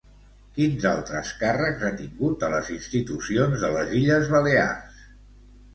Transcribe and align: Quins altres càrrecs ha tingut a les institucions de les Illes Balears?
Quins 0.53 0.87
altres 0.91 1.33
càrrecs 1.41 1.85
ha 1.89 1.93
tingut 2.01 2.47
a 2.49 2.49
les 2.55 2.73
institucions 2.79 3.63
de 3.67 3.73
les 3.79 3.95
Illes 4.03 4.35
Balears? 4.37 5.07